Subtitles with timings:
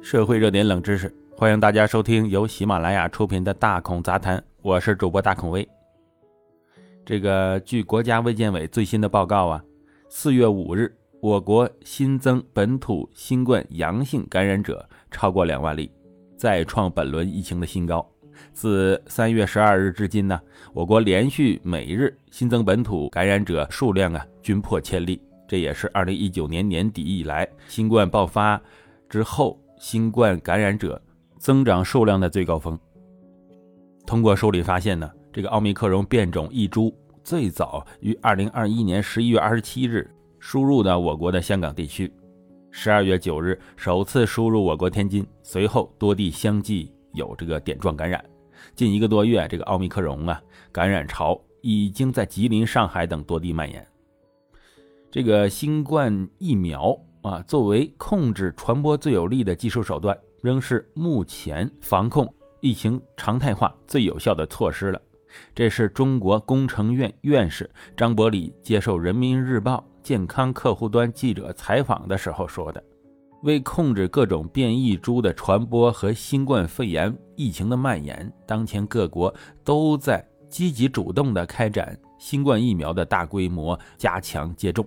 [0.00, 5.68] 社会热点冷知识，欢迎大家收听由喜马拉雅出品的《大孔杂谈》，我是主播大孔威。
[7.04, 9.62] 这个据国家卫健委最新的报告啊，
[10.08, 15.90] 四月五日，我国新增本土新冠阳性感染者超过两万例，
[16.36, 18.06] 再创本轮疫情的新高。
[18.52, 20.40] 自三月十二日至今呢，
[20.72, 28.60] 我国连续每日新增本土感染者数量啊均破千例，这也是二零一九年年底以来新冠爆发
[29.08, 31.00] 之后新冠感染者
[31.38, 32.78] 增长数量的最高峰。
[34.06, 42.12] 通过梳理发现呢，这个奥密克戎变种一株最早于二零二一年十一月二十七日输入的我国的香港地区，
[42.70, 46.92] 十二月九日首次输入我国天津，随后多地相继。
[47.14, 48.22] 有这个点状感染，
[48.76, 53.84] 近一个多月，这个奥密克戎啊感染潮已经在吉林、上海等多地蔓延。
[55.10, 65.00] 这个新冠疫苗啊，作为控制传播最有力的技术手段，仍是目前防控疫情常态化最有效的措施了。
[65.54, 72.82] 这是中国工程院院士张伯礼接受人民日报健康客户端记者采访的时候说的。
[73.42, 84.84] 为控制各种变异株的传播和新冠肺炎疫情的蔓延，当前各国都在积极主动地开展新冠疫苗的大规模加强接种，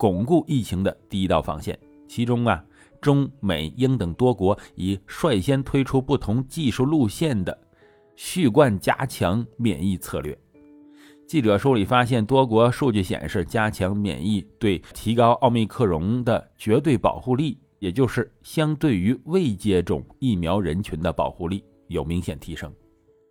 [0.00, 1.78] 巩固疫情的第一道防线。
[2.08, 2.64] 其中啊，
[3.02, 7.56] 中美英等多国已率先推出不同技术路线的
[8.16, 10.36] 续冠加强免疫策略。
[11.26, 22.72] 记者梳理发现，多国数据显示，加强免疫对提高奥密克戎的绝对保护力，也就是相对于未接种疫苗人群的保护力有明显提升。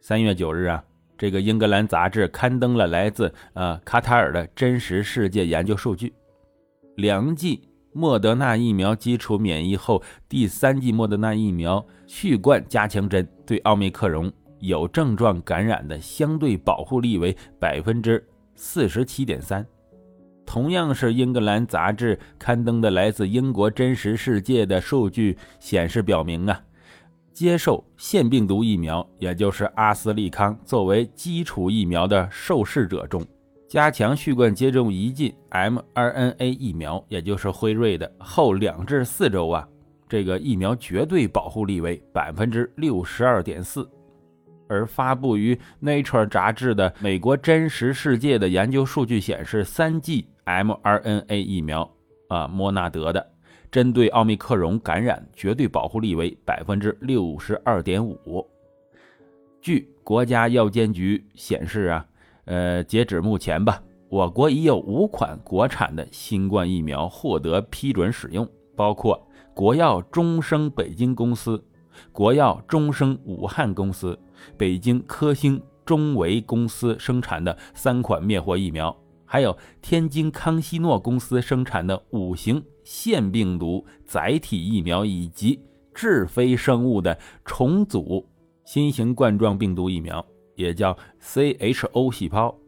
[0.00, 0.84] 三月九日啊，
[1.16, 6.12] 这个英格兰杂志刊登了来自呃卡塔尔的真实世界研究数据，
[6.96, 14.32] 两剂莫德纳疫苗基础免疫后，第三剂莫德纳疫苗续冠加强针对奥密克戎。
[14.60, 19.64] 有症状感染的相对保护力为百分之四十七点三。
[20.46, 26.58] 同样是英格兰杂志刊登的来自英国真实世界的数据显示，表明啊，
[27.34, 33.22] 接受腺病毒疫苗，也就是阿斯利康作为基础疫苗的受试者中，
[33.68, 39.68] 加强续冠接种一剂 mRNA 疫苗，也就是辉瑞的后两至四周啊，
[40.08, 43.88] 这个疫苗绝对保护力为百分之六十二点四。
[44.68, 51.88] 而发布于《Nature》杂志的美国真实世界的研究数据显示，三剂 mRNA 疫苗
[52.28, 53.32] 啊，莫纳德的
[53.70, 58.46] 针对奥密克戎感染绝对保护力为百分之六十二点五。
[59.60, 62.06] 据国家药监局显示啊，
[62.46, 69.24] 呃，截止目前吧，我国已有五款国产的新冠疫苗获得批准使用，包括
[69.54, 71.62] 国药中生北京公司。
[72.12, 74.18] 国药中生武汉公司、
[74.58, 85.58] 北京科兴中维公司生产的三款灭活疫苗，还有天津康希诺公司生产的五型腺病毒载体疫苗，以及
[85.94, 88.26] 智飞生物的重组
[88.66, 90.22] 新型冠状病毒疫苗，
[90.56, 92.58] 也叫 CHO 细胞。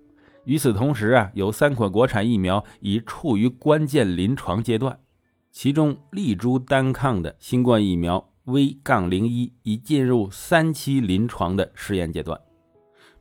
[0.44, 4.98] 与此同时啊，有三款国产疫苗已处于关键临床阶段，
[5.50, 8.30] 其中利珠单抗的新冠疫苗。
[8.44, 12.40] V 杠零一已进入三期临床的试验阶段。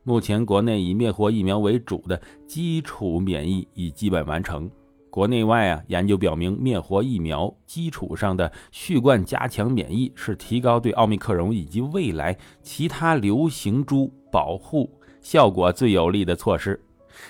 [0.03, 4.72] 目前，国内以灭活疫苗为主的基础免疫已基本完成。
[5.17, 14.88] 国内外啊，研究表明，灭活疫苗基础上的续冠加强免疫是提高对奥密克戎以及未来其他流行株保护
[15.19, 16.79] 效果最有力的措施。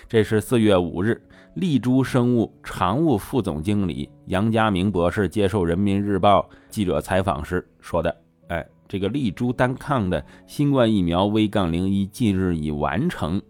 [0.05, 1.21] 这是四月五日。
[1.53, 8.13] 丽珠生物常务副总经理杨家明博士接受人民日报记者采访时说的
[8.49, 13.41] ：“哎，这个丽珠单抗的新冠疫苗 V 杠零一近日已完成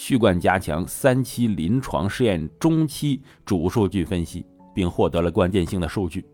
[0.00, 6.24] 续冠加强三期临床试验中期主数据分析，并获得了关键性的数据。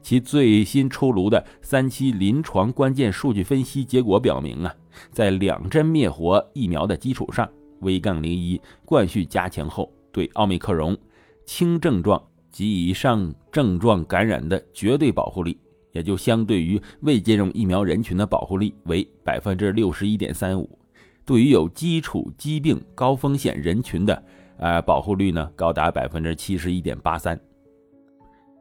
[0.00, 4.74] 其最新出炉的三期临床关键数据分析结果表明啊，
[5.10, 7.46] 在两针灭活疫苗的基础上
[7.80, 10.96] ，V 杠零一冠续加强后。”对奥密克戎
[11.44, 15.58] 轻症状及以上症状感染的绝对保护力，
[15.92, 20.78] 也就相对于未接种疫苗人群的保护力为百分之六十一点三五。
[21.24, 24.22] 对于有基础疾病高风险人群的，
[24.58, 27.38] 呃，保护率呢高达百分之七十一点八三，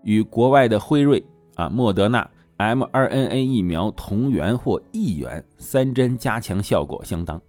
[0.04, 1.24] 与国外的辉瑞
[1.56, 7.42] 啊、莫德纳 mRNA 疫苗同源或异源三针加强效果相当。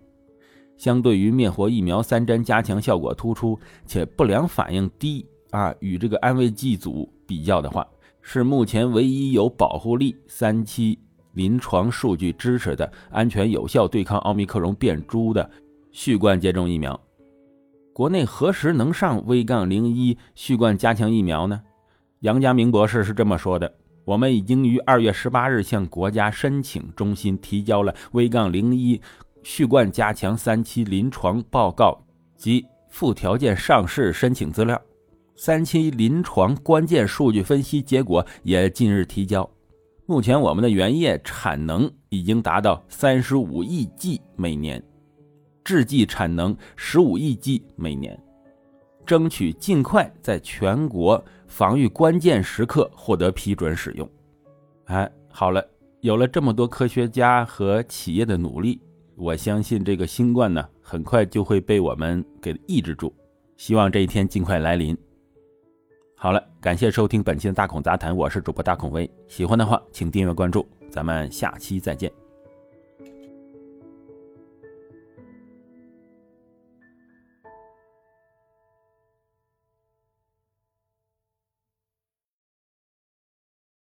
[0.76, 3.56] 相对于灭活疫苗三针加强效果突出
[3.86, 7.86] 且不良反应低啊，与这个安慰剂组比较的话，
[8.20, 10.98] 是目前唯一有保护力、三期
[11.34, 15.48] 临床数据支持的安全有效对抗奥密克戎变株的
[15.92, 16.98] 续冠接种疫苗。
[17.92, 21.60] 国内何时能上 V 杠零一续冠加强疫苗呢？
[22.20, 23.72] 杨家明博士是这么说的
[24.04, 29.00] ：“我们已经于二月十八日向国家申请中心提交了 V 杠零一
[29.42, 31.96] 续冠加强三期临床报告
[32.36, 34.80] 及附条件上市申请资料。”
[35.36, 39.48] 三期临床关键数据分析结果也近日提交。
[40.06, 44.82] 目前我们的原液产能已经达到三十五亿剂每年，
[45.64, 48.18] 制剂产能十五亿剂每年，
[49.06, 54.06] 争取尽快在全国防御关键时刻获得批准使用。
[54.84, 55.66] 哎，好了，
[56.00, 58.78] 有了这么多科学家和企业的努力，
[59.16, 63.10] 我相信这个新冠呢，很快就会被我们给抑制住。
[63.56, 64.94] 希望这一天尽快来临。
[66.16, 69.10] 好了，感谢收听本期的大孔杂谈，我是主播大孔威。
[69.28, 72.10] 喜欢的话，请订阅关注，咱们下期再见。